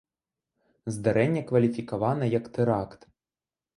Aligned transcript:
Здарэнне 0.95 1.43
кваліфікавана 1.51 2.33
як 2.39 2.45
тэракт. 2.57 3.01